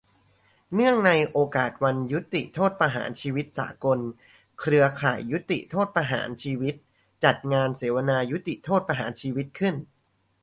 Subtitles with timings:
[0.73, 3.99] เนื่องในโอกาสวันยุติโทษประหารชีวิตสากล
[4.59, 6.75] เครือข่ายยุติโทษประหารชีวิต
[7.23, 9.75] จัดงานเสวนายุติโทษประหารชีวิตขึ้น